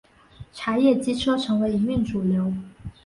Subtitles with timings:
[0.51, 2.51] 柴液机车成为营运主流。